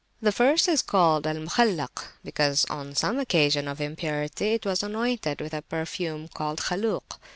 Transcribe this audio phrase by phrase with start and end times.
[0.19, 5.39] The first is called Al Mukhallak, because, on some occasion of impurity, it was anointed
[5.41, 7.19] with a perfume called Khaluk.